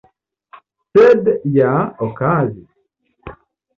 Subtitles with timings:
[0.95, 1.75] Sed ja
[2.09, 3.39] okazis!